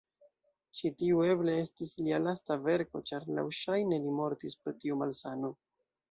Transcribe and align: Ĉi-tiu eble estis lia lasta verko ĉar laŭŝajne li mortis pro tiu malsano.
Ĉi-tiu 0.77 1.19
eble 1.33 1.57
estis 1.63 1.91
lia 2.05 2.19
lasta 2.27 2.57
verko 2.63 3.01
ĉar 3.11 3.27
laŭŝajne 3.41 3.99
li 4.07 4.15
mortis 4.21 4.57
pro 4.63 4.75
tiu 4.85 4.97
malsano. 5.03 5.53